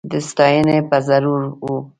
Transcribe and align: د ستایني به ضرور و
د 0.11 0.13
ستایني 0.29 0.77
به 0.89 0.97
ضرور 1.07 1.41
و 1.63 1.63